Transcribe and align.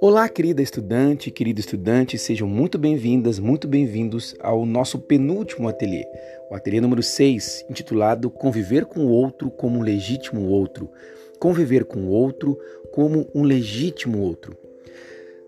Olá, 0.00 0.28
querida 0.28 0.62
estudante, 0.62 1.30
querido 1.30 1.60
estudante, 1.60 2.16
sejam 2.18 2.48
muito 2.48 2.78
bem-vindas, 2.78 3.38
muito 3.38 3.68
bem-vindos 3.68 4.34
ao 4.40 4.64
nosso 4.64 4.98
penúltimo 4.98 5.68
ateliê, 5.68 6.04
o 6.50 6.54
ateliê 6.54 6.80
número 6.80 7.02
6, 7.02 7.66
intitulado 7.68 8.30
Conviver 8.30 8.84
com 8.84 9.00
o 9.06 9.10
Outro 9.10 9.50
como 9.50 9.78
um 9.78 9.82
Legítimo 9.82 10.48
Outro. 10.48 10.90
Conviver 11.38 11.84
com 11.84 12.00
o 12.00 12.08
outro 12.08 12.58
como 12.92 13.28
um 13.34 13.42
legítimo 13.42 14.20
outro. 14.20 14.56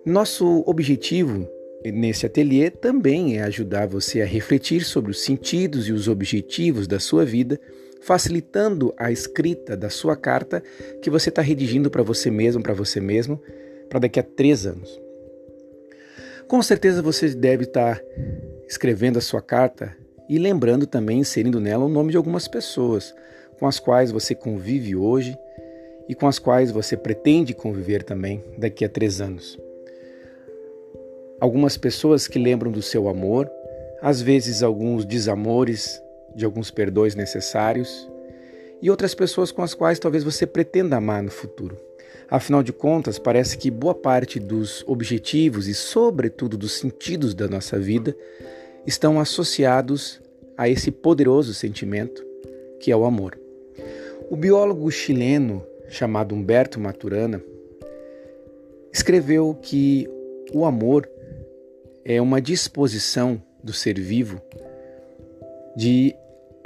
Nosso 0.04 0.62
objetivo 0.66 1.48
nesse 1.84 2.26
ateliê 2.26 2.70
também 2.70 3.38
é 3.38 3.42
ajudar 3.42 3.86
você 3.86 4.20
a 4.20 4.26
refletir 4.26 4.84
sobre 4.84 5.10
os 5.10 5.22
sentidos 5.22 5.88
e 5.88 5.92
os 5.92 6.08
objetivos 6.08 6.86
da 6.86 6.98
sua 6.98 7.24
vida, 7.24 7.60
facilitando 8.00 8.94
a 8.96 9.10
escrita 9.10 9.76
da 9.76 9.90
sua 9.90 10.16
carta 10.16 10.62
que 11.02 11.10
você 11.10 11.28
está 11.28 11.42
redigindo 11.42 11.90
para 11.90 12.02
você 12.02 12.30
mesmo, 12.30 12.62
para 12.62 12.74
você 12.74 13.00
mesmo 13.00 13.40
para 13.88 14.00
daqui 14.00 14.20
a 14.20 14.22
três 14.22 14.66
anos. 14.66 15.00
Com 16.48 16.62
certeza 16.62 17.02
você 17.02 17.28
deve 17.30 17.64
estar 17.64 18.00
escrevendo 18.68 19.18
a 19.18 19.22
sua 19.22 19.42
carta 19.42 19.96
e 20.28 20.38
lembrando 20.38 20.86
também, 20.86 21.20
inserindo 21.20 21.60
nela 21.60 21.84
o 21.84 21.88
nome 21.88 22.10
de 22.10 22.16
algumas 22.16 22.48
pessoas 22.48 23.14
com 23.58 23.66
as 23.66 23.78
quais 23.78 24.10
você 24.10 24.34
convive 24.34 24.94
hoje 24.94 25.36
e 26.08 26.14
com 26.14 26.26
as 26.26 26.38
quais 26.38 26.70
você 26.70 26.96
pretende 26.96 27.54
conviver 27.54 28.02
também 28.02 28.44
daqui 28.58 28.84
a 28.84 28.88
três 28.88 29.20
anos. 29.20 29.58
Algumas 31.40 31.76
pessoas 31.76 32.26
que 32.28 32.38
lembram 32.38 32.70
do 32.70 32.80
seu 32.80 33.08
amor, 33.08 33.50
às 34.00 34.22
vezes 34.22 34.62
alguns 34.62 35.04
desamores, 35.04 36.00
de 36.36 36.44
alguns 36.44 36.70
perdões 36.70 37.14
necessários, 37.14 38.08
e 38.80 38.90
outras 38.90 39.14
pessoas 39.14 39.50
com 39.50 39.62
as 39.62 39.72
quais 39.72 39.98
talvez 39.98 40.22
você 40.22 40.46
pretenda 40.46 40.96
amar 40.96 41.22
no 41.22 41.30
futuro. 41.30 41.76
Afinal 42.28 42.62
de 42.62 42.72
contas, 42.72 43.18
parece 43.18 43.56
que 43.56 43.70
boa 43.70 43.94
parte 43.94 44.38
dos 44.38 44.84
objetivos 44.86 45.66
e, 45.66 45.74
sobretudo, 45.74 46.58
dos 46.58 46.72
sentidos 46.72 47.34
da 47.34 47.48
nossa 47.48 47.78
vida 47.78 48.14
estão 48.86 49.18
associados 49.18 50.20
a 50.56 50.68
esse 50.68 50.90
poderoso 50.90 51.54
sentimento 51.54 52.24
que 52.80 52.90
é 52.92 52.96
o 52.96 53.04
amor. 53.04 53.38
O 54.28 54.36
biólogo 54.36 54.90
chileno 54.90 55.64
chamado 55.88 56.34
Humberto 56.34 56.80
Maturana 56.80 57.42
escreveu 58.92 59.56
que 59.60 60.08
o 60.52 60.64
amor 60.64 61.08
é 62.04 62.20
uma 62.20 62.40
disposição 62.40 63.40
do 63.62 63.72
ser 63.72 63.98
vivo 64.00 64.40
de 65.76 66.14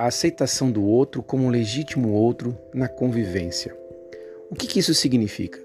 aceitação 0.07 0.71
do 0.71 0.85
outro 0.85 1.23
como 1.23 1.45
um 1.45 1.51
legítimo 1.51 2.13
outro 2.13 2.57
na 2.73 2.89
convivência. 2.89 3.77
O 4.51 4.55
que, 4.55 4.67
que 4.67 4.79
isso 4.79 4.95
significa? 4.95 5.61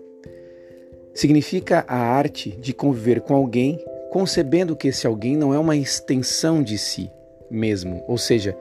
Significa 1.13 1.85
a 1.87 1.97
arte 1.97 2.51
de 2.51 2.73
conviver 2.73 3.21
com 3.21 3.33
alguém 3.33 3.83
concebendo 4.11 4.75
que 4.75 4.87
esse 4.87 5.05
alguém 5.05 5.35
não 5.35 5.53
é 5.53 5.59
uma 5.59 5.75
extensão 5.75 6.63
de 6.63 6.77
si 6.77 7.11
mesmo, 7.49 8.03
ou 8.07 8.17
seja, 8.17 8.57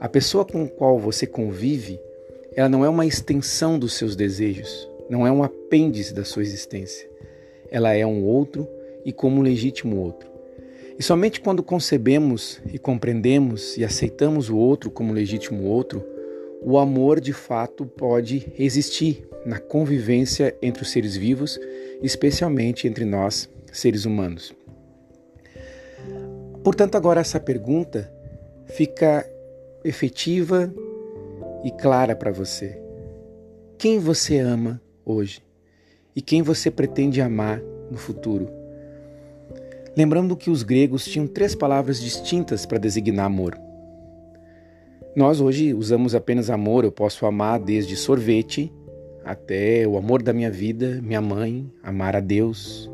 a 0.00 0.08
pessoa 0.08 0.44
com 0.44 0.64
a 0.64 0.68
qual 0.68 0.98
você 0.98 1.26
convive, 1.26 2.00
ela 2.54 2.68
não 2.68 2.84
é 2.84 2.88
uma 2.88 3.06
extensão 3.06 3.78
dos 3.78 3.94
seus 3.94 4.16
desejos, 4.16 4.88
não 5.08 5.26
é 5.26 5.30
um 5.30 5.42
apêndice 5.42 6.14
da 6.14 6.24
sua 6.24 6.42
existência. 6.42 7.08
Ela 7.70 7.94
é 7.94 8.06
um 8.06 8.24
outro 8.24 8.68
e 9.04 9.12
como 9.12 9.40
um 9.40 9.42
legítimo 9.42 9.96
outro. 9.96 10.27
E 10.98 11.02
somente 11.02 11.40
quando 11.40 11.62
concebemos 11.62 12.60
e 12.72 12.78
compreendemos 12.78 13.76
e 13.76 13.84
aceitamos 13.84 14.50
o 14.50 14.56
outro 14.56 14.90
como 14.90 15.12
legítimo 15.12 15.62
outro, 15.64 16.04
o 16.60 16.76
amor 16.76 17.20
de 17.20 17.32
fato 17.32 17.86
pode 17.86 18.52
existir 18.58 19.28
na 19.46 19.60
convivência 19.60 20.56
entre 20.60 20.82
os 20.82 20.90
seres 20.90 21.16
vivos, 21.16 21.58
especialmente 22.02 22.88
entre 22.88 23.04
nós, 23.04 23.48
seres 23.72 24.04
humanos. 24.04 24.52
Portanto, 26.64 26.96
agora 26.96 27.20
essa 27.20 27.38
pergunta 27.38 28.12
fica 28.66 29.24
efetiva 29.84 30.72
e 31.64 31.70
clara 31.70 32.16
para 32.16 32.32
você. 32.32 32.76
Quem 33.78 34.00
você 34.00 34.38
ama 34.38 34.82
hoje 35.04 35.40
e 36.14 36.20
quem 36.20 36.42
você 36.42 36.72
pretende 36.72 37.20
amar 37.20 37.62
no 37.88 37.96
futuro? 37.96 38.57
Lembrando 39.96 40.36
que 40.36 40.50
os 40.50 40.62
gregos 40.62 41.04
tinham 41.04 41.26
três 41.26 41.54
palavras 41.54 42.00
distintas 42.00 42.64
para 42.64 42.78
designar 42.78 43.26
amor. 43.26 43.58
Nós 45.16 45.40
hoje 45.40 45.74
usamos 45.74 46.14
apenas 46.14 46.50
amor, 46.50 46.84
eu 46.84 46.92
posso 46.92 47.26
amar 47.26 47.58
desde 47.58 47.96
sorvete 47.96 48.72
até 49.24 49.86
o 49.86 49.96
amor 49.96 50.22
da 50.22 50.32
minha 50.32 50.50
vida, 50.50 51.00
minha 51.02 51.20
mãe, 51.20 51.70
amar 51.82 52.14
a 52.14 52.20
Deus. 52.20 52.90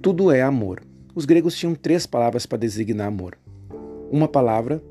Tudo 0.00 0.30
é 0.32 0.42
amor. 0.42 0.82
Os 1.14 1.24
gregos 1.24 1.56
tinham 1.56 1.74
três 1.74 2.06
palavras 2.06 2.46
para 2.46 2.58
designar 2.58 3.08
amor. 3.08 3.38
Uma 4.10 4.26
palavra 4.26 4.82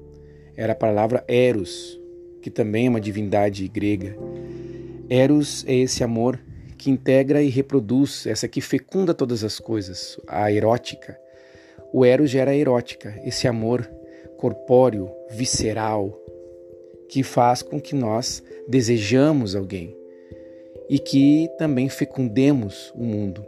era 0.55 0.73
a 0.73 0.75
palavra 0.75 1.23
eros, 1.27 1.99
que 2.41 2.49
também 2.49 2.87
é 2.87 2.89
uma 2.89 3.01
divindade 3.01 3.67
grega. 3.67 4.15
Eros 5.09 5.65
é 5.67 5.75
esse 5.75 6.03
amor 6.03 6.39
que 6.83 6.91
integra 6.91 7.41
e 7.41 7.47
reproduz, 7.47 8.27
essa 8.27 8.45
que 8.45 8.59
fecunda 8.59 9.13
todas 9.13 9.41
as 9.41 9.57
coisas, 9.57 10.19
a 10.27 10.51
erótica. 10.51 11.17
O 11.93 12.03
eros 12.03 12.29
gera 12.29 12.51
a 12.51 12.55
erótica, 12.57 13.17
esse 13.23 13.47
amor 13.47 13.89
corpóreo, 14.35 15.09
visceral, 15.31 16.13
que 17.07 17.23
faz 17.23 17.61
com 17.61 17.79
que 17.79 17.95
nós 17.95 18.43
desejamos 18.67 19.55
alguém 19.55 19.95
e 20.89 20.99
que 20.99 21.49
também 21.57 21.87
fecundemos 21.87 22.91
o 22.97 23.03
mundo. 23.05 23.45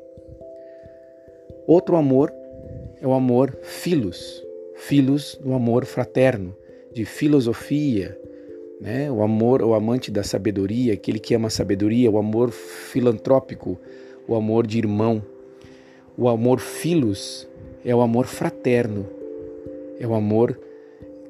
Outro 1.68 1.98
amor 1.98 2.32
é 3.02 3.06
o 3.06 3.12
amor 3.12 3.60
filos, 3.64 4.42
filos 4.76 5.38
do 5.44 5.54
amor 5.54 5.84
fraterno, 5.84 6.56
de 6.94 7.04
filosofia, 7.04 8.18
né? 8.80 9.10
o 9.10 9.22
amor, 9.22 9.62
o 9.62 9.74
amante 9.74 10.12
da 10.12 10.24
sabedoria, 10.24 10.94
aquele 10.94 11.20
que 11.20 11.34
ama 11.34 11.48
a 11.48 11.52
sabedoria, 11.52 12.10
o 12.10 12.18
amor 12.18 12.52
filantrópico, 12.52 13.78
o 14.28 14.36
amor 14.36 14.66
de 14.68 14.78
irmão. 14.78 15.22
O 16.18 16.30
amor 16.30 16.60
filos 16.60 17.48
é 17.84 17.94
o 17.94 18.02
amor 18.02 18.26
fraterno, 18.26 19.06
é 20.00 20.08
o 20.08 20.14
amor 20.14 20.60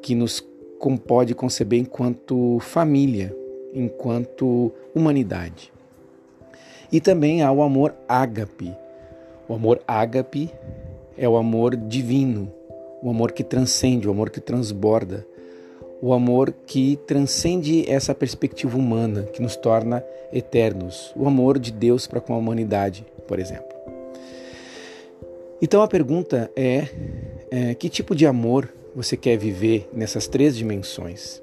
que 0.01 0.13
nos 0.13 0.45
pode 1.07 1.33
conceber 1.33 1.79
enquanto 1.79 2.59
família, 2.59 3.35
enquanto 3.73 4.71
humanidade. 4.93 5.73
E 6.91 7.01
também 7.01 7.41
há 7.41 7.51
o 7.51 7.63
amor 7.63 7.95
ágape. 8.07 8.71
O 9.47 9.53
amor 9.55 9.81
ágape 9.87 10.51
é 11.17 11.27
o 11.27 11.35
amor 11.35 11.75
divino, 11.75 12.51
o 13.01 13.09
amor 13.09 13.31
que 13.31 13.43
transcende, 13.43 14.07
o 14.07 14.11
amor 14.11 14.29
que 14.29 14.39
transborda, 14.39 15.25
o 16.01 16.13
amor 16.13 16.53
que 16.65 16.97
transcende 17.07 17.89
essa 17.89 18.13
perspectiva 18.13 18.77
humana, 18.77 19.23
que 19.23 19.41
nos 19.41 19.55
torna 19.55 20.03
eternos, 20.31 21.13
o 21.15 21.27
amor 21.27 21.57
de 21.57 21.71
Deus 21.71 22.07
para 22.07 22.21
com 22.21 22.33
a 22.33 22.37
humanidade, 22.37 23.05
por 23.27 23.39
exemplo. 23.39 23.75
Então 25.61 25.81
a 25.81 25.87
pergunta 25.87 26.51
é, 26.55 26.87
é 27.49 27.73
que 27.73 27.89
tipo 27.89 28.15
de 28.15 28.25
amor 28.25 28.69
você 28.95 29.15
quer 29.15 29.37
viver 29.37 29.89
nessas 29.93 30.27
três 30.27 30.55
dimensões 30.55 31.41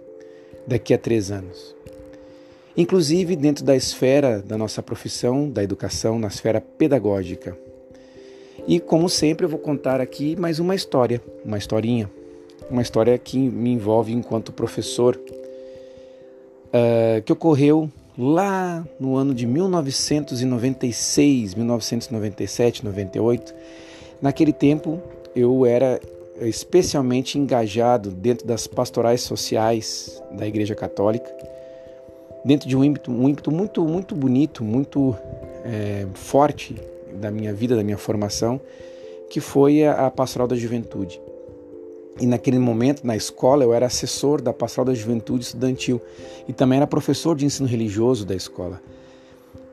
daqui 0.67 0.93
a 0.95 0.99
três 0.99 1.31
anos? 1.31 1.75
Inclusive 2.77 3.37
dentro 3.37 3.65
da 3.65 3.75
esfera 3.75 4.41
da 4.41 4.57
nossa 4.57 4.83
profissão, 4.83 5.49
da 5.49 5.63
educação, 5.63 6.19
na 6.19 6.29
esfera 6.29 6.61
pedagógica. 6.61 7.57
E 8.67 8.79
como 8.79 9.09
sempre, 9.09 9.45
eu 9.45 9.51
vou 9.51 9.59
contar 9.59 10.01
aqui 10.01 10.37
mais 10.37 10.59
uma 10.59 10.75
história, 10.75 11.21
uma 11.45 11.59
historinha, 11.59 12.09
uma 12.73 12.83
história 12.83 13.17
que 13.19 13.39
me 13.39 13.71
envolve 13.71 14.13
enquanto 14.13 14.51
professor, 14.51 15.17
uh, 15.17 17.23
que 17.23 17.33
ocorreu 17.33 17.89
lá 18.17 18.85
no 18.99 19.15
ano 19.17 19.35
de 19.35 19.47
1996, 19.47 21.55
1997, 21.55 22.85
98. 22.85 23.55
Naquele 24.21 24.53
tempo, 24.53 25.01
eu 25.37 25.65
era 25.67 26.01
especialmente 26.41 27.39
engajado 27.39 28.11
dentro 28.11 28.45
das 28.47 28.67
pastorais 28.67 29.21
sociais 29.21 30.21
da 30.33 30.47
Igreja 30.47 30.75
Católica, 30.75 31.31
dentro 32.45 32.69
de 32.69 32.77
um 32.77 32.83
ímpeto, 32.83 33.13
um 33.13 33.29
ímpeto 33.29 33.53
muito, 33.53 33.85
muito 33.85 34.15
bonito, 34.15 34.65
muito 34.65 35.15
é, 35.65 36.07
forte 36.15 36.75
da 37.15 37.31
minha 37.31 37.53
vida, 37.53 37.77
da 37.77 37.85
minha 37.85 37.99
formação, 37.99 38.59
que 39.29 39.41
foi 39.41 39.85
a, 39.85 40.07
a 40.07 40.11
Pastoral 40.11 40.49
da 40.49 40.57
Juventude. 40.57 41.21
E 42.21 42.27
naquele 42.27 42.59
momento, 42.59 43.07
na 43.07 43.17
escola, 43.17 43.65
eu 43.65 43.73
era 43.73 43.87
assessor 43.87 44.41
da 44.41 44.53
Pastoral 44.53 44.87
da 44.87 44.95
Juventude 44.95 45.45
Estudantil 45.45 46.01
e 46.47 46.53
também 46.53 46.77
era 46.77 46.87
professor 46.87 47.37
de 47.37 47.47
ensino 47.47 47.69
religioso 47.69 48.27
da 48.27 48.35
escola. 48.35 48.81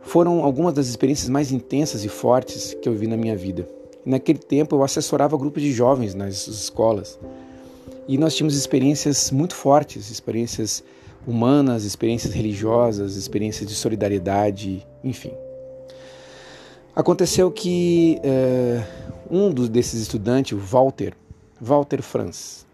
Foram 0.02 0.44
algumas 0.44 0.74
das 0.74 0.88
experiências 0.88 1.30
mais 1.30 1.52
intensas 1.52 2.04
e 2.04 2.10
fortes 2.10 2.74
que 2.82 2.88
eu 2.88 2.94
vi 2.94 3.08
na 3.08 3.18
minha 3.18 3.36
vida. 3.36 3.68
Naquele 4.06 4.40
tempo 4.40 4.76
eu 4.76 4.84
assessorava 4.84 5.38
grupos 5.38 5.62
de 5.62 5.72
jovens 5.72 6.16
nas 6.16 6.48
escolas. 6.48 7.20
E 8.08 8.18
nós 8.18 8.36
tínhamos 8.36 8.56
experiências 8.56 9.30
muito 9.30 9.54
fortes, 9.54 10.10
experiências 10.10 10.84
humanas, 11.28 11.84
experiências 11.84 12.34
religiosas, 12.34 13.16
experiências 13.16 13.70
de 13.70 13.76
solidariedade, 13.76 14.88
enfim. 15.04 15.32
Aconteceu 16.96 17.52
que 17.52 18.20
uh, 18.24 18.84
um 19.30 19.52
dos, 19.52 19.70
desses 19.70 20.02
estudantes, 20.02 20.54
o 20.54 20.58
Walter, 20.58 21.14
Walter 21.62 22.02
Franz, 22.02 22.66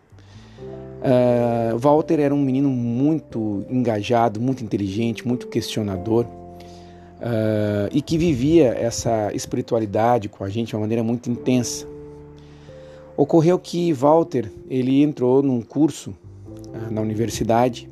uh, 1.01 1.77
Walter 1.77 2.19
era 2.19 2.33
um 2.33 2.41
menino 2.41 2.69
muito 2.69 3.65
engajado, 3.69 4.39
muito 4.39 4.63
inteligente, 4.63 5.27
muito 5.27 5.47
questionador 5.47 6.25
uh, 6.25 7.89
e 7.91 8.01
que 8.01 8.17
vivia 8.17 8.67
essa 8.73 9.33
espiritualidade 9.33 10.29
com 10.29 10.43
a 10.43 10.49
gente 10.49 10.69
de 10.69 10.75
uma 10.75 10.81
maneira 10.81 11.03
muito 11.03 11.29
intensa. 11.29 11.87
Ocorreu 13.17 13.57
que 13.57 13.93
Walter 13.93 14.51
ele 14.69 15.01
entrou 15.01 15.41
num 15.41 15.61
curso 15.61 16.11
uh, 16.11 16.91
na 16.91 17.01
universidade 17.01 17.89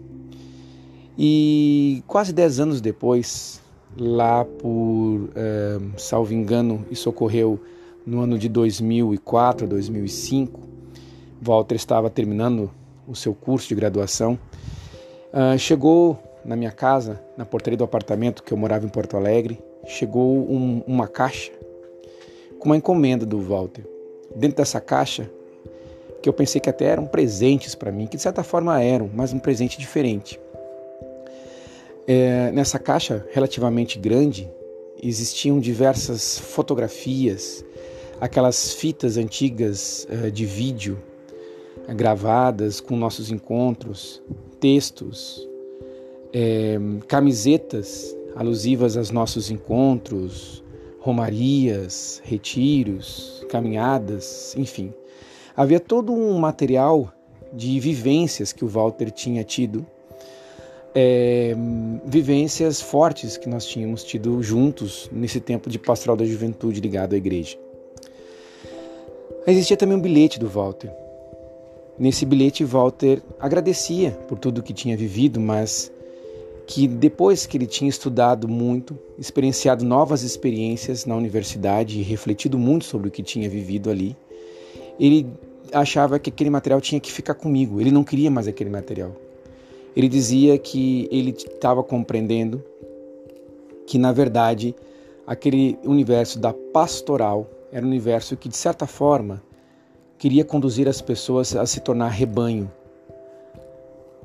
e 1.17 2.03
quase 2.07 2.33
dez 2.33 2.59
anos 2.59 2.81
depois, 2.81 3.61
lá 3.95 4.43
por, 4.43 5.29
salvo 5.95 6.33
engano, 6.33 6.83
isso 6.89 7.07
ocorreu 7.07 7.59
no 8.03 8.21
ano 8.21 8.35
de 8.35 8.49
2004, 8.49 9.67
2005, 9.67 10.72
Walter 11.43 11.75
estava 11.75 12.09
terminando 12.09 12.71
o 13.07 13.15
seu 13.15 13.33
curso 13.33 13.67
de 13.67 13.75
graduação, 13.75 14.39
uh, 15.33 15.57
chegou 15.59 16.17
na 16.45 16.55
minha 16.55 16.71
casa, 16.71 17.21
na 17.37 17.45
portaria 17.45 17.77
do 17.77 17.83
apartamento 17.83 18.43
que 18.43 18.53
eu 18.53 18.57
morava 18.57 18.85
em 18.85 18.89
Porto 18.89 19.17
Alegre, 19.17 19.61
chegou 19.85 20.49
um, 20.49 20.81
uma 20.87 21.07
caixa 21.07 21.51
com 22.59 22.65
uma 22.69 22.77
encomenda 22.77 23.25
do 23.25 23.41
Walter. 23.41 23.85
Dentro 24.35 24.57
dessa 24.57 24.79
caixa, 24.79 25.29
que 26.21 26.29
eu 26.29 26.33
pensei 26.33 26.61
que 26.61 26.69
até 26.69 26.85
eram 26.85 27.05
presentes 27.05 27.75
para 27.75 27.91
mim, 27.91 28.07
que 28.07 28.15
de 28.15 28.23
certa 28.23 28.43
forma 28.43 28.81
eram, 28.81 29.09
mas 29.13 29.33
um 29.33 29.39
presente 29.39 29.77
diferente. 29.77 30.39
É, 32.07 32.51
nessa 32.51 32.79
caixa 32.79 33.25
relativamente 33.31 33.99
grande 33.99 34.49
existiam 35.01 35.59
diversas 35.59 36.39
fotografias, 36.39 37.63
aquelas 38.19 38.73
fitas 38.73 39.17
antigas 39.17 40.07
uh, 40.09 40.31
de 40.31 40.45
vídeo 40.45 40.97
gravadas 41.89 42.79
com 42.79 42.95
nossos 42.95 43.31
encontros, 43.31 44.21
textos, 44.59 45.47
é, 46.31 46.77
camisetas 47.07 48.15
alusivas 48.35 48.97
aos 48.97 49.11
nossos 49.11 49.51
encontros, 49.51 50.63
romarias, 50.99 52.21
retiros, 52.23 53.45
caminhadas, 53.49 54.55
enfim. 54.57 54.93
Havia 55.55 55.79
todo 55.79 56.13
um 56.13 56.37
material 56.39 57.11
de 57.51 57.79
vivências 57.79 58.51
que 58.51 58.65
o 58.65 58.67
Walter 58.67 59.11
tinha 59.11 59.43
tido, 59.43 59.85
é, 60.95 61.55
vivências 62.05 62.81
fortes 62.81 63.37
que 63.37 63.49
nós 63.49 63.65
tínhamos 63.65 64.03
tido 64.03 64.41
juntos 64.41 65.09
nesse 65.11 65.39
tempo 65.39 65.69
de 65.69 65.77
pastoral 65.77 66.15
da 66.15 66.25
juventude 66.25 66.79
ligado 66.79 67.13
à 67.13 67.17
igreja. 67.17 67.57
Existia 69.45 69.75
também 69.75 69.97
um 69.97 70.01
bilhete 70.01 70.39
do 70.39 70.47
Walter. 70.47 71.02
Nesse 71.97 72.25
bilhete, 72.25 72.63
Walter 72.63 73.21
agradecia 73.39 74.11
por 74.27 74.39
tudo 74.39 74.63
que 74.63 74.73
tinha 74.73 74.97
vivido, 74.97 75.39
mas 75.39 75.91
que 76.65 76.87
depois 76.87 77.45
que 77.45 77.57
ele 77.57 77.67
tinha 77.67 77.89
estudado 77.89 78.47
muito, 78.47 78.97
experienciado 79.17 79.85
novas 79.85 80.23
experiências 80.23 81.05
na 81.05 81.15
universidade 81.15 81.99
e 81.99 82.03
refletido 82.03 82.57
muito 82.57 82.85
sobre 82.85 83.09
o 83.09 83.11
que 83.11 83.21
tinha 83.21 83.49
vivido 83.49 83.89
ali, 83.89 84.15
ele 84.99 85.27
achava 85.71 86.17
que 86.17 86.29
aquele 86.29 86.49
material 86.49 86.81
tinha 86.81 86.99
que 86.99 87.11
ficar 87.11 87.35
comigo. 87.35 87.79
Ele 87.79 87.91
não 87.91 88.03
queria 88.03 88.31
mais 88.31 88.47
aquele 88.47 88.69
material. 88.69 89.15
Ele 89.95 90.07
dizia 90.07 90.57
que 90.57 91.07
ele 91.11 91.31
estava 91.31 91.83
compreendendo 91.83 92.63
que, 93.85 93.97
na 93.97 94.11
verdade, 94.11 94.73
aquele 95.27 95.77
universo 95.83 96.39
da 96.39 96.53
pastoral 96.53 97.47
era 97.71 97.85
um 97.85 97.89
universo 97.89 98.35
que, 98.35 98.49
de 98.49 98.57
certa 98.57 98.87
forma, 98.87 99.43
queria 100.23 100.45
conduzir 100.45 100.87
as 100.87 101.01
pessoas 101.01 101.53
a 101.53 101.65
se 101.65 101.81
tornar 101.81 102.07
rebanho. 102.07 102.71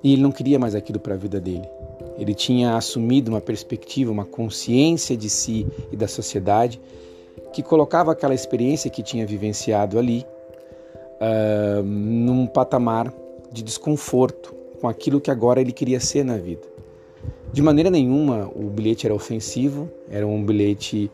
E 0.01 0.13
ele 0.13 0.23
não 0.23 0.31
queria 0.31 0.57
mais 0.57 0.77
aquilo 0.77 1.01
para 1.01 1.15
a 1.15 1.17
vida 1.17 1.41
dele. 1.41 1.69
Ele 2.17 2.35
tinha 2.35 2.77
assumido 2.77 3.33
uma 3.33 3.41
perspectiva, 3.41 4.13
uma 4.13 4.25
consciência 4.25 5.17
de 5.17 5.29
si 5.29 5.67
e 5.91 5.97
da 5.97 6.07
sociedade 6.07 6.81
que 7.53 7.65
colocava 7.65 8.13
aquela 8.13 8.33
experiência 8.33 8.89
que 8.89 9.03
tinha 9.03 9.27
vivenciado 9.27 9.99
ali 9.99 10.25
uh, 11.21 11.83
num 11.83 12.47
patamar 12.47 13.13
de 13.51 13.65
desconforto 13.65 14.55
com 14.81 14.87
aquilo 14.87 15.21
que 15.21 15.33
agora 15.33 15.61
ele 15.61 15.73
queria 15.73 15.99
ser 15.99 16.25
na 16.25 16.37
vida. 16.37 16.63
De 17.53 17.61
maneira 17.61 17.91
nenhuma 17.91 18.49
o 18.55 18.71
bilhete 18.71 19.05
era 19.05 19.15
ofensivo, 19.17 19.91
era 20.09 20.25
um 20.25 20.45
bilhete 20.45 21.11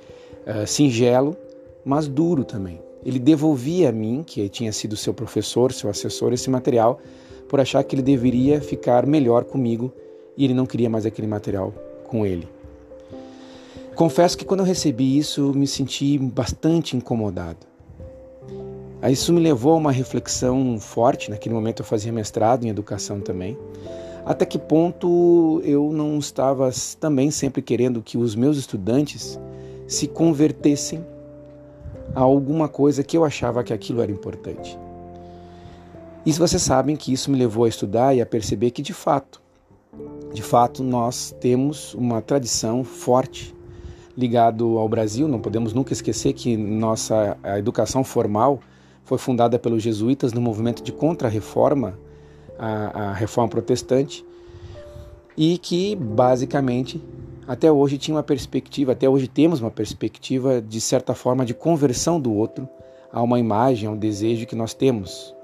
uh, 0.46 0.66
singelo, 0.66 1.34
mas 1.82 2.06
duro 2.06 2.44
também. 2.44 2.83
Ele 3.04 3.18
devolvia 3.18 3.90
a 3.90 3.92
mim, 3.92 4.22
que 4.26 4.48
tinha 4.48 4.72
sido 4.72 4.96
seu 4.96 5.12
professor, 5.12 5.72
seu 5.72 5.90
assessor, 5.90 6.32
esse 6.32 6.48
material, 6.48 6.98
por 7.48 7.60
achar 7.60 7.84
que 7.84 7.94
ele 7.94 8.02
deveria 8.02 8.60
ficar 8.60 9.06
melhor 9.06 9.44
comigo 9.44 9.92
e 10.36 10.44
ele 10.44 10.54
não 10.54 10.66
queria 10.66 10.88
mais 10.88 11.04
aquele 11.04 11.28
material 11.28 11.72
com 12.08 12.24
ele. 12.24 12.48
Confesso 13.94 14.36
que 14.36 14.44
quando 14.44 14.60
eu 14.60 14.66
recebi 14.66 15.16
isso, 15.16 15.52
me 15.54 15.66
senti 15.66 16.18
bastante 16.18 16.96
incomodado. 16.96 17.66
Isso 19.10 19.32
me 19.32 19.40
levou 19.40 19.74
a 19.74 19.76
uma 19.76 19.92
reflexão 19.92 20.80
forte. 20.80 21.30
Naquele 21.30 21.54
momento 21.54 21.80
eu 21.80 21.86
fazia 21.86 22.10
mestrado 22.10 22.64
em 22.64 22.70
educação 22.70 23.20
também. 23.20 23.56
Até 24.24 24.46
que 24.46 24.58
ponto 24.58 25.60
eu 25.64 25.92
não 25.92 26.18
estava 26.18 26.70
também 26.98 27.30
sempre 27.30 27.60
querendo 27.60 28.02
que 28.02 28.16
os 28.16 28.34
meus 28.34 28.56
estudantes 28.56 29.38
se 29.86 30.08
convertessem 30.08 31.04
a 32.14 32.20
alguma 32.20 32.68
coisa 32.68 33.02
que 33.02 33.16
eu 33.16 33.24
achava 33.24 33.64
que 33.64 33.72
aquilo 33.72 34.00
era 34.00 34.12
importante. 34.12 34.78
E 36.24 36.32
vocês 36.32 36.62
sabem 36.62 36.96
que 36.96 37.12
isso 37.12 37.30
me 37.30 37.38
levou 37.38 37.64
a 37.64 37.68
estudar 37.68 38.14
e 38.14 38.20
a 38.20 38.26
perceber 38.26 38.70
que 38.70 38.80
de 38.80 38.92
fato 38.92 39.42
de 40.32 40.42
fato, 40.42 40.82
nós 40.82 41.34
temos 41.40 41.94
uma 41.94 42.20
tradição 42.20 42.82
forte 42.82 43.54
ligado 44.16 44.78
ao 44.78 44.88
Brasil. 44.88 45.28
Não 45.28 45.40
podemos 45.40 45.72
nunca 45.72 45.92
esquecer 45.92 46.32
que 46.32 46.56
nossa 46.56 47.36
a 47.42 47.58
educação 47.58 48.02
formal 48.02 48.58
foi 49.04 49.16
fundada 49.16 49.58
pelos 49.58 49.82
jesuítas 49.82 50.32
no 50.32 50.40
movimento 50.40 50.82
de 50.82 50.90
contra-reforma, 50.90 51.96
a, 52.58 53.10
a 53.10 53.12
reforma 53.12 53.48
protestante, 53.48 54.24
e 55.36 55.56
que 55.58 55.94
basicamente 55.94 57.00
até 57.46 57.70
hoje 57.70 57.98
tinha 57.98 58.16
uma 58.16 58.22
perspectiva, 58.22 58.92
até 58.92 59.08
hoje 59.08 59.28
temos 59.28 59.60
uma 59.60 59.70
perspectiva 59.70 60.60
de 60.60 60.80
certa 60.80 61.14
forma 61.14 61.44
de 61.44 61.52
conversão 61.52 62.20
do 62.20 62.32
outro 62.32 62.68
a 63.12 63.22
uma 63.22 63.38
imagem, 63.38 63.88
a 63.88 63.92
um 63.92 63.96
desejo 63.96 64.46
que 64.46 64.56
nós 64.56 64.74
temos. 64.74 65.34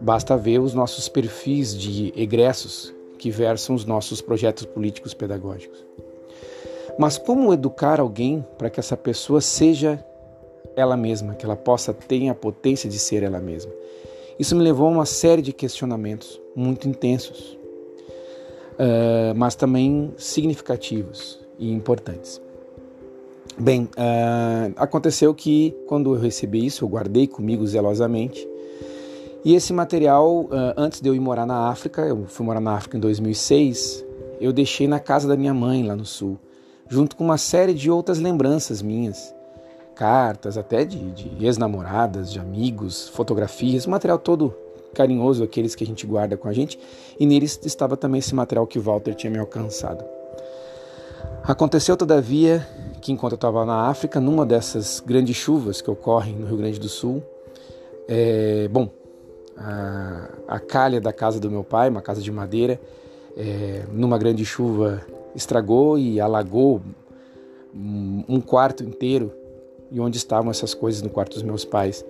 Basta 0.00 0.36
ver 0.36 0.58
os 0.58 0.74
nossos 0.74 1.08
perfis 1.08 1.78
de 1.78 2.12
egressos 2.16 2.92
que 3.18 3.30
versam 3.30 3.76
os 3.76 3.84
nossos 3.84 4.20
projetos 4.20 4.64
políticos 4.64 5.14
pedagógicos. 5.14 5.84
Mas 6.98 7.16
como 7.16 7.54
educar 7.54 8.00
alguém 8.00 8.44
para 8.58 8.68
que 8.68 8.80
essa 8.80 8.96
pessoa 8.96 9.40
seja 9.40 10.04
ela 10.76 10.96
mesma, 10.96 11.34
que 11.34 11.44
ela 11.44 11.56
possa 11.56 11.94
ter 11.94 12.28
a 12.28 12.34
potência 12.34 12.90
de 12.90 12.98
ser 12.98 13.22
ela 13.22 13.38
mesma? 13.38 13.72
Isso 14.38 14.56
me 14.56 14.62
levou 14.62 14.88
a 14.88 14.90
uma 14.90 15.06
série 15.06 15.40
de 15.40 15.52
questionamentos 15.52 16.40
muito 16.54 16.88
intensos, 16.88 17.56
uh, 18.72 19.34
mas 19.36 19.54
também 19.54 20.12
significativos 20.16 21.40
e 21.58 21.72
importantes. 21.72 22.40
Bem, 23.58 23.82
uh, 23.84 24.72
aconteceu 24.76 25.34
que 25.34 25.74
quando 25.86 26.14
eu 26.14 26.20
recebi 26.20 26.64
isso, 26.64 26.84
eu 26.84 26.88
guardei 26.88 27.26
comigo 27.26 27.66
zelosamente 27.66 28.48
e 29.44 29.56
esse 29.56 29.72
material, 29.72 30.48
ah, 30.52 30.74
antes 30.76 31.00
de 31.00 31.08
eu 31.08 31.14
ir 31.16 31.20
morar 31.20 31.44
na 31.44 31.68
África, 31.68 32.02
eu 32.02 32.26
fui 32.26 32.46
morar 32.46 32.60
na 32.60 32.74
África 32.74 32.96
em 32.96 33.00
2006, 33.00 34.04
eu 34.40 34.52
deixei 34.52 34.86
na 34.86 35.00
casa 35.00 35.26
da 35.26 35.36
minha 35.36 35.52
mãe 35.52 35.82
lá 35.82 35.96
no 35.96 36.04
sul, 36.04 36.38
junto 36.88 37.16
com 37.16 37.24
uma 37.24 37.36
série 37.36 37.74
de 37.74 37.90
outras 37.90 38.20
lembranças 38.20 38.80
minhas, 38.80 39.34
cartas 39.96 40.56
até 40.56 40.84
de, 40.84 41.10
de 41.10 41.44
ex-namoradas, 41.44 42.30
de 42.30 42.38
amigos, 42.38 43.08
fotografias, 43.08 43.84
material 43.84 44.18
todo 44.18 44.54
carinhoso, 44.94 45.42
aqueles 45.42 45.74
que 45.74 45.84
a 45.84 45.86
gente 45.86 46.06
guarda 46.06 46.36
com 46.36 46.48
a 46.48 46.52
gente, 46.52 46.78
e 47.18 47.26
neles 47.26 47.58
estava 47.64 47.96
também 47.96 48.18
esse 48.18 48.34
material 48.34 48.66
que 48.66 48.78
Walter 48.78 49.14
tinha 49.14 49.30
me 49.30 49.38
alcançado. 49.38 50.04
Aconteceu, 51.42 51.96
todavia, 51.96 52.66
que 53.00 53.10
enquanto 53.12 53.32
eu 53.32 53.36
estava 53.36 53.64
na 53.66 53.88
África, 53.88 54.20
numa 54.20 54.46
dessas 54.46 55.02
grandes 55.04 55.36
chuvas 55.36 55.80
que 55.80 55.90
ocorrem 55.90 56.36
no 56.36 56.46
Rio 56.46 56.56
Grande 56.56 56.78
do 56.78 56.88
Sul, 56.88 57.22
é, 58.06 58.68
bom, 58.68 58.88
a, 59.56 60.28
a 60.46 60.60
calha 60.60 61.00
da 61.00 61.12
casa 61.12 61.40
do 61.40 61.50
meu 61.50 61.64
pai, 61.64 61.88
uma 61.88 62.02
casa 62.02 62.20
de 62.20 62.30
madeira, 62.30 62.80
é, 63.36 63.84
numa 63.90 64.18
grande 64.18 64.44
chuva 64.44 65.02
estragou 65.34 65.98
e 65.98 66.20
alagou 66.20 66.82
um 67.74 68.38
quarto 68.38 68.84
inteiro 68.84 69.32
e 69.90 69.98
onde 69.98 70.16
estavam 70.16 70.50
essas 70.50 70.74
coisas 70.74 71.02
no 71.02 71.08
quarto 71.10 71.34
dos 71.34 71.42
meus 71.42 71.64
pais. 71.64 72.04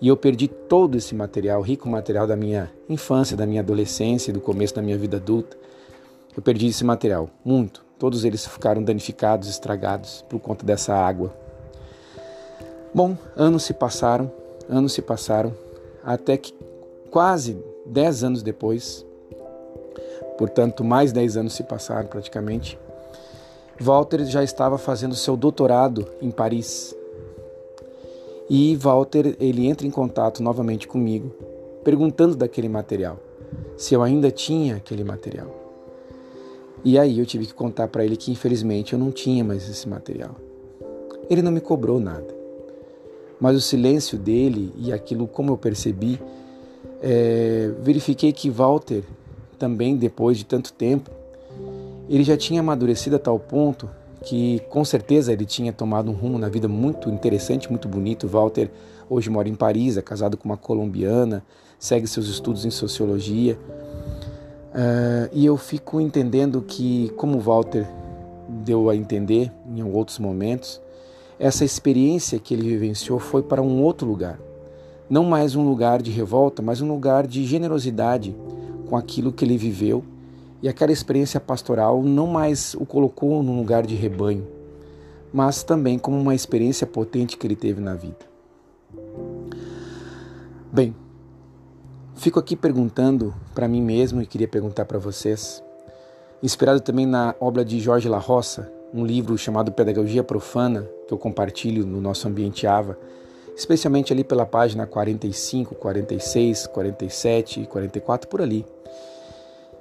E 0.00 0.08
eu 0.08 0.16
perdi 0.16 0.46
todo 0.46 0.96
esse 0.96 1.14
material, 1.14 1.60
rico 1.60 1.88
material 1.88 2.26
da 2.26 2.36
minha 2.36 2.70
infância, 2.88 3.36
da 3.36 3.46
minha 3.46 3.60
adolescência, 3.60 4.32
do 4.32 4.40
começo 4.40 4.74
da 4.74 4.82
minha 4.82 4.96
vida 4.96 5.16
adulta. 5.16 5.56
eu 6.36 6.42
perdi 6.42 6.68
esse 6.68 6.84
material, 6.84 7.28
muito. 7.44 7.84
Todos 7.98 8.24
eles 8.24 8.46
ficaram 8.46 8.82
danificados, 8.82 9.48
estragados 9.48 10.24
por 10.28 10.38
conta 10.38 10.64
dessa 10.64 10.94
água. 10.94 11.34
Bom, 12.94 13.16
anos 13.36 13.64
se 13.64 13.74
passaram, 13.74 14.30
anos 14.68 14.92
se 14.92 15.02
passaram, 15.02 15.52
até 16.04 16.36
que 16.36 16.54
quase 17.10 17.56
10 17.86 18.24
anos 18.24 18.42
depois, 18.42 19.04
portanto, 20.36 20.84
mais 20.84 21.12
10 21.12 21.38
anos 21.38 21.54
se 21.54 21.64
passaram 21.64 22.08
praticamente, 22.08 22.78
Walter 23.80 24.24
já 24.24 24.42
estava 24.42 24.78
fazendo 24.78 25.14
seu 25.14 25.36
doutorado 25.36 26.06
em 26.20 26.30
Paris. 26.30 26.94
E 28.50 28.74
Walter, 28.76 29.36
ele 29.38 29.66
entra 29.66 29.86
em 29.86 29.90
contato 29.90 30.42
novamente 30.42 30.88
comigo, 30.88 31.30
perguntando 31.84 32.34
daquele 32.34 32.68
material, 32.68 33.18
se 33.76 33.94
eu 33.94 34.02
ainda 34.02 34.30
tinha 34.30 34.76
aquele 34.76 35.04
material. 35.04 35.54
E 36.82 36.98
aí 36.98 37.18
eu 37.18 37.26
tive 37.26 37.46
que 37.46 37.52
contar 37.52 37.88
para 37.88 38.04
ele 38.04 38.16
que 38.16 38.30
infelizmente 38.30 38.92
eu 38.94 38.98
não 38.98 39.10
tinha 39.10 39.44
mais 39.44 39.68
esse 39.68 39.86
material. 39.88 40.34
Ele 41.28 41.42
não 41.42 41.52
me 41.52 41.60
cobrou 41.60 42.00
nada. 42.00 42.34
Mas 43.38 43.56
o 43.56 43.60
silêncio 43.60 44.16
dele 44.16 44.72
e 44.78 44.92
aquilo 44.92 45.26
como 45.26 45.52
eu 45.52 45.58
percebi, 45.58 46.18
é, 47.02 47.70
verifiquei 47.82 48.32
que 48.32 48.48
Walter, 48.48 49.02
também 49.58 49.96
depois 49.96 50.38
de 50.38 50.44
tanto 50.44 50.72
tempo, 50.72 51.10
ele 52.08 52.24
já 52.24 52.36
tinha 52.36 52.60
amadurecido 52.60 53.16
a 53.16 53.18
tal 53.18 53.38
ponto 53.38 53.88
que 54.28 54.60
com 54.68 54.84
certeza 54.84 55.32
ele 55.32 55.46
tinha 55.46 55.72
tomado 55.72 56.10
um 56.10 56.14
rumo 56.14 56.38
na 56.38 56.50
vida 56.50 56.68
muito 56.68 57.08
interessante, 57.08 57.70
muito 57.70 57.88
bonito. 57.88 58.28
Walter 58.28 58.70
hoje 59.08 59.30
mora 59.30 59.48
em 59.48 59.54
Paris, 59.54 59.96
é 59.96 60.02
casado 60.02 60.36
com 60.36 60.46
uma 60.46 60.56
colombiana, 60.58 61.42
segue 61.78 62.06
seus 62.06 62.28
estudos 62.28 62.66
em 62.66 62.70
sociologia. 62.70 63.58
Uh, 64.68 65.30
e 65.32 65.46
eu 65.46 65.56
fico 65.56 65.98
entendendo 65.98 66.60
que, 66.60 67.10
como 67.16 67.40
Walter 67.40 67.86
deu 68.46 68.90
a 68.90 68.94
entender 68.94 69.50
em 69.66 69.82
outros 69.82 70.18
momentos, 70.18 70.78
essa 71.38 71.64
experiência 71.64 72.38
que 72.38 72.52
ele 72.52 72.68
vivenciou 72.68 73.18
foi 73.18 73.42
para 73.42 73.62
um 73.62 73.82
outro 73.82 74.06
lugar. 74.06 74.38
Não 75.08 75.24
mais 75.24 75.56
um 75.56 75.66
lugar 75.66 76.02
de 76.02 76.10
revolta, 76.10 76.60
mas 76.60 76.82
um 76.82 76.88
lugar 76.88 77.26
de 77.26 77.46
generosidade 77.46 78.36
com 78.90 78.94
aquilo 78.94 79.32
que 79.32 79.42
ele 79.42 79.56
viveu. 79.56 80.04
E 80.62 80.68
aquela 80.68 80.92
experiência 80.92 81.38
pastoral 81.38 82.02
não 82.02 82.26
mais 82.26 82.74
o 82.74 82.84
colocou 82.84 83.42
num 83.42 83.56
lugar 83.56 83.86
de 83.86 83.94
rebanho, 83.94 84.46
mas 85.32 85.62
também 85.62 85.98
como 85.98 86.18
uma 86.18 86.34
experiência 86.34 86.86
potente 86.86 87.36
que 87.36 87.46
ele 87.46 87.56
teve 87.56 87.80
na 87.80 87.94
vida. 87.94 88.26
Bem, 90.72 90.94
fico 92.16 92.38
aqui 92.38 92.56
perguntando 92.56 93.34
para 93.54 93.68
mim 93.68 93.80
mesmo 93.80 94.20
e 94.20 94.26
queria 94.26 94.48
perguntar 94.48 94.84
para 94.84 94.98
vocês, 94.98 95.62
inspirado 96.42 96.80
também 96.80 97.06
na 97.06 97.34
obra 97.40 97.64
de 97.64 97.78
Jorge 97.80 98.08
La 98.08 98.18
Roça, 98.18 98.70
um 98.92 99.04
livro 99.04 99.36
chamado 99.38 99.72
Pedagogia 99.72 100.24
Profana, 100.24 100.88
que 101.06 101.12
eu 101.12 101.18
compartilho 101.18 101.86
no 101.86 102.00
nosso 102.00 102.26
ambiente 102.26 102.66
AVA, 102.66 102.98
especialmente 103.56 104.12
ali 104.12 104.24
pela 104.24 104.46
página 104.46 104.86
45, 104.86 105.74
46, 105.74 106.66
47 106.68 107.62
e 107.62 107.66
44, 107.66 108.28
por 108.28 108.40
ali. 108.40 108.64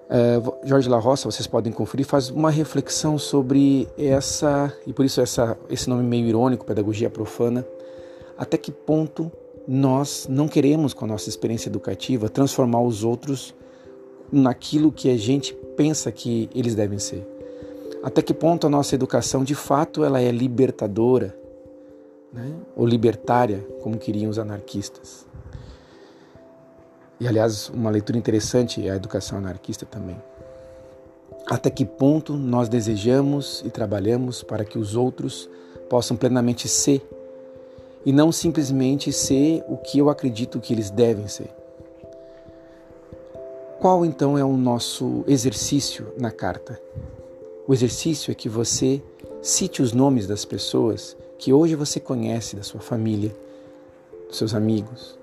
Uh, 0.07 0.65
Jorge 0.65 0.87
La 0.87 0.99
Roça, 0.99 1.29
vocês 1.29 1.45
podem 1.45 1.73
conferir, 1.73 2.05
faz 2.05 2.29
uma 2.29 2.49
reflexão 2.49 3.17
sobre 3.17 3.89
essa, 3.97 4.73
e 4.85 4.93
por 4.93 5.03
isso 5.03 5.19
essa, 5.19 5.57
esse 5.69 5.89
nome 5.89 6.03
meio 6.03 6.25
irônico, 6.25 6.65
pedagogia 6.65 7.09
profana, 7.09 7.67
até 8.37 8.57
que 8.57 8.71
ponto 8.71 9.29
nós 9.67 10.25
não 10.29 10.47
queremos, 10.47 10.93
com 10.93 11.03
a 11.03 11.07
nossa 11.09 11.27
experiência 11.27 11.67
educativa, 11.67 12.29
transformar 12.29 12.81
os 12.81 13.03
outros 13.03 13.53
naquilo 14.31 14.91
que 14.93 15.09
a 15.09 15.17
gente 15.17 15.53
pensa 15.75 16.09
que 16.09 16.49
eles 16.55 16.73
devem 16.73 16.99
ser. 16.99 17.27
Até 18.01 18.21
que 18.21 18.33
ponto 18.33 18.65
a 18.65 18.69
nossa 18.69 18.95
educação, 18.95 19.43
de 19.43 19.55
fato, 19.55 20.05
ela 20.05 20.21
é 20.21 20.31
libertadora, 20.31 21.37
né? 22.31 22.53
ou 22.75 22.85
libertária, 22.85 23.67
como 23.81 23.97
queriam 23.97 24.29
os 24.29 24.39
anarquistas. 24.39 25.27
E, 27.19 27.27
aliás, 27.27 27.69
uma 27.69 27.89
leitura 27.89 28.17
interessante 28.17 28.87
é 28.87 28.91
a 28.91 28.95
educação 28.95 29.37
anarquista 29.37 29.85
também. 29.85 30.21
Até 31.49 31.69
que 31.69 31.85
ponto 31.85 32.33
nós 32.33 32.67
desejamos 32.67 33.63
e 33.65 33.69
trabalhamos 33.69 34.43
para 34.43 34.65
que 34.65 34.77
os 34.77 34.95
outros 34.95 35.49
possam 35.89 36.17
plenamente 36.17 36.67
ser 36.67 37.07
e 38.05 38.11
não 38.11 38.31
simplesmente 38.31 39.11
ser 39.11 39.63
o 39.67 39.77
que 39.77 39.99
eu 39.99 40.09
acredito 40.09 40.59
que 40.59 40.73
eles 40.73 40.89
devem 40.89 41.27
ser. 41.27 41.49
Qual 43.79 44.05
então 44.05 44.37
é 44.37 44.43
o 44.43 44.57
nosso 44.57 45.23
exercício 45.27 46.13
na 46.19 46.31
carta? 46.31 46.79
O 47.67 47.73
exercício 47.73 48.31
é 48.31 48.35
que 48.35 48.49
você 48.49 49.01
cite 49.41 49.81
os 49.81 49.93
nomes 49.93 50.25
das 50.25 50.45
pessoas 50.45 51.15
que 51.37 51.53
hoje 51.53 51.75
você 51.75 51.99
conhece, 51.99 52.55
da 52.55 52.63
sua 52.63 52.81
família, 52.81 53.35
dos 54.27 54.37
seus 54.37 54.53
amigos. 54.53 55.17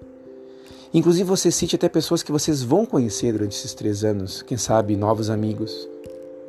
Inclusive 0.95 1.29
você 1.29 1.51
cite 1.51 1.75
até 1.75 1.89
pessoas 1.89 2.23
que 2.23 2.31
vocês 2.31 2.63
vão 2.63 2.87
conhecer 2.87 3.33
durante 3.33 3.57
esses 3.57 3.75
três 3.75 4.05
anos, 4.05 4.43
quem 4.43 4.57
sabe 4.57 4.95
novos 4.95 5.29
amigos, 5.29 5.89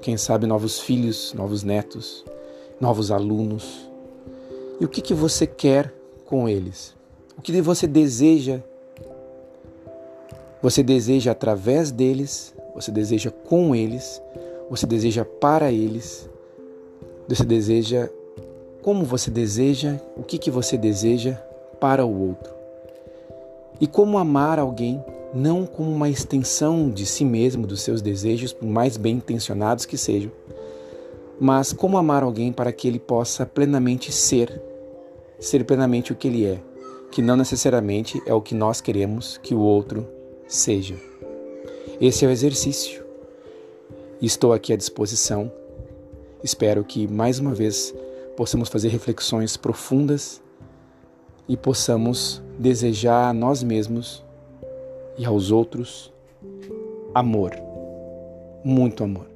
quem 0.04 0.18
sabe 0.18 0.46
novos 0.46 0.80
filhos, 0.80 1.34
novos 1.34 1.64
netos, 1.64 2.24
novos 2.80 3.10
alunos. 3.10 3.90
E 4.80 4.86
o 4.86 4.88
que, 4.88 5.02
que 5.02 5.16
você 5.16 5.48
quer 5.48 5.92
com 6.28 6.48
eles? 6.48 6.94
O 7.36 7.42
que 7.42 7.60
você 7.60 7.88
deseja? 7.88 8.62
Você 10.62 10.84
deseja 10.84 11.32
através 11.32 11.90
deles, 11.90 12.54
você 12.76 12.92
deseja 12.92 13.32
com 13.32 13.76
eles, 13.76 14.22
você 14.70 14.86
deseja 14.86 15.26
para 15.26 15.72
eles, 15.72 16.30
você 17.28 17.44
deseja 17.44 18.10
como 18.84 19.04
você 19.06 19.32
deseja, 19.32 20.00
o 20.16 20.22
que, 20.22 20.38
que 20.38 20.52
você 20.52 20.78
deseja 20.78 21.34
para 21.80 22.06
o 22.06 22.28
outro. 22.28 22.55
E 23.80 23.88
como 23.88 24.18
amar 24.18 24.60
alguém 24.60 25.04
não 25.34 25.66
como 25.66 25.92
uma 25.92 26.10
extensão 26.10 26.90
de 26.90 27.06
si 27.06 27.26
mesmo, 27.26 27.68
dos 27.68 27.82
seus 27.82 28.02
desejos, 28.02 28.54
por 28.54 28.66
mais 28.66 28.96
bem 28.96 29.18
intencionados 29.18 29.86
que 29.86 29.98
sejam, 29.98 30.32
mas 31.38 31.74
como 31.74 31.98
amar 31.98 32.24
alguém 32.24 32.54
para 32.54 32.72
que 32.72 32.88
ele 32.88 33.00
possa 33.00 33.46
plenamente 33.46 34.14
ser, 34.14 34.62
ser 35.38 35.66
plenamente 35.66 36.14
o 36.14 36.16
que 36.16 36.30
ele 36.30 36.46
é, 36.46 36.62
que 37.12 37.22
não 37.22 37.36
necessariamente 37.36 38.22
é 38.26 38.34
o 38.34 38.42
que 38.42 38.56
nós 38.56 38.80
queremos 38.80 39.38
que 39.38 39.54
o 39.54 39.60
outro 39.60 40.08
seja. 40.48 40.96
Esse 42.00 42.24
é 42.24 42.28
o 42.28 42.32
exercício. 42.32 43.04
Estou 44.22 44.54
aqui 44.54 44.72
à 44.72 44.78
disposição. 44.78 45.52
Espero 46.42 46.84
que 46.84 47.08
mais 47.08 47.40
uma 47.40 47.54
vez 47.54 47.94
possamos 48.38 48.70
fazer 48.70 48.90
reflexões 48.90 49.58
profundas 49.58 50.42
e 51.48 51.58
possamos 51.58 52.42
desejar 52.58 53.30
a 53.30 53.34
nós 53.34 53.64
mesmos 53.64 54.24
e 55.18 55.26
aos 55.26 55.52
outros 55.52 56.12
amor, 57.14 57.52
muito 58.64 59.04
amor. 59.04 59.35